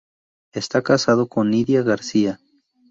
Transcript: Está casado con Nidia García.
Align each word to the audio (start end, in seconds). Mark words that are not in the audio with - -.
Está 0.51 0.81
casado 0.81 1.27
con 1.29 1.51
Nidia 1.51 1.83
García. 1.83 2.39